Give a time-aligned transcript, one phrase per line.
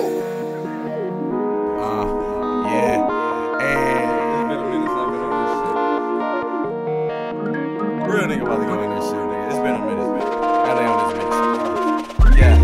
[0.00, 0.08] Uh,
[2.72, 3.04] yeah.
[3.60, 4.48] And
[8.08, 9.46] real nigga about to go in this shit, nigga.
[9.50, 10.24] It's been a minute, man.
[10.88, 11.34] On this bitch.
[12.38, 12.56] Yeah.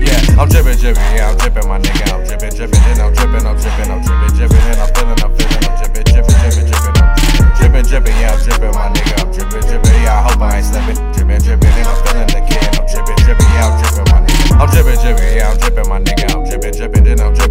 [0.00, 2.12] Yeah, I'm drippin', drippin', yeah, I'm drippin', my nigga.
[2.12, 5.32] I'm drippin', drippin', then I'm drippin', I'm drippin', I'm drippin', drippin', then I'm feelin', I'm
[5.32, 7.08] feelin', I'm drippin', drippin', drippin', drippin', I'm
[7.56, 8.95] drippin', drippin', yeah, I'm drippin', my nigga.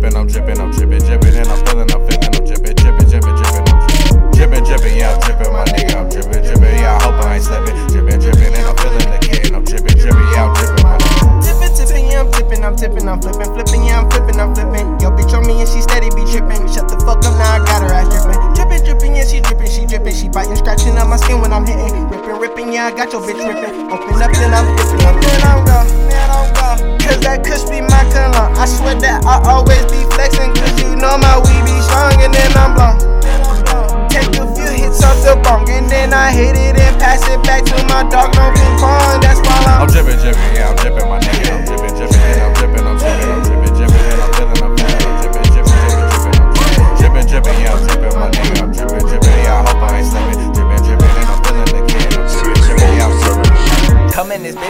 [0.06, 2.76] Then I'm drippin', I'm drippin', I'm drippin', drippin', then I'm feelin', I'm feelin', I'm drippin',
[2.78, 5.96] drippin', drippin', drippin', I'm drippin', drippin', yeah, I'm drippin', my nigga.
[5.98, 7.76] I'm drippin', drippin', yeah, I hope I ain't slippin'.
[7.90, 9.50] Drippin', drippin', then I'm feelin' the kid.
[9.50, 11.26] I'm drippin', drippin', yeah, I'm drippin', my nigga.
[11.42, 14.88] Tippin', tippin', yeah, I'm tippin', I'm tippin', I'm flippin', flippin', yeah, I'm flippin', I'm flippin'.
[15.02, 16.62] Yo, bitch on me and she steady be trippin'.
[16.70, 18.38] Shut the fuck up, now I got her ass drippin'.
[18.54, 21.66] Drippin', drippin', yeah, she drippin', she drippin', she bitin', scratchin' up my skin when I'm
[21.66, 22.06] hittin'.
[22.14, 23.90] Rippin', rippin', yeah, I got your bitch rippin'.
[23.90, 26.05] Open up, then I'm dippin', and then I'm then I'm gone.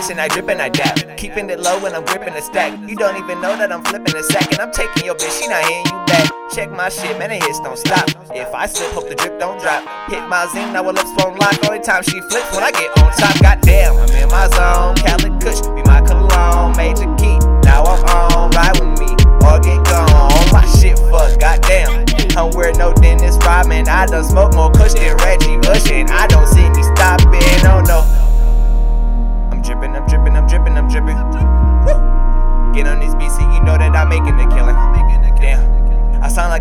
[0.07, 1.17] And I drip and I dap.
[1.17, 2.77] Keeping it low when I'm gripping the stack.
[2.87, 4.51] You don't even know that I'm flipping the sack.
[4.51, 6.29] And I'm taking your bitch, she not hitting you back.
[6.53, 8.05] Check my shit, man, the hits don't stop.
[8.29, 9.81] If I slip, hope the drip don't drop.
[10.07, 11.57] Hit my zing, now her lips won't lock.
[11.65, 13.33] Only time she flips when I get on top.
[13.41, 14.93] Goddamn, I'm in my zone.
[15.01, 16.77] Cali Kush, be my cologne.
[16.77, 18.51] Major key, now I'm on.
[18.53, 19.09] Ride with me
[19.41, 20.05] or get gone.
[20.13, 22.05] All my shit fuck, goddamn.
[22.37, 23.89] I'm wearing no dentist rhyming.
[23.89, 27.81] I done smoke more Kush than Reggie Bush, and I don't see me stopping, oh
[27.81, 28.24] no.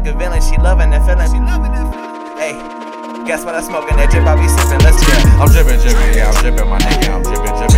[0.05, 1.25] Like a villain, she loving that feeling.
[1.33, 2.37] She loving that feeling.
[2.37, 2.55] Hey,
[3.25, 3.97] guess what I'm smoking?
[3.97, 5.17] That drip I be sippin', let's chill.
[5.41, 7.09] I'm drippin', drippin', yeah, I'm drippin', my nigga.
[7.09, 7.74] I'm drippin', drippin', and I'm